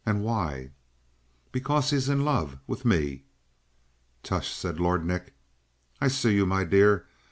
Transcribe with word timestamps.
"And 0.03 0.23
why?" 0.23 0.71
"Because 1.51 1.91
he's 1.91 2.09
in 2.09 2.25
love 2.25 2.57
with 2.65 2.85
me." 2.85 3.25
"Tush!" 4.23 4.51
said 4.51 4.79
Lord 4.79 5.05
Nick. 5.05 5.35
"I 5.99 6.07
see 6.07 6.33
you, 6.33 6.47
my 6.47 6.63
dear. 6.63 7.05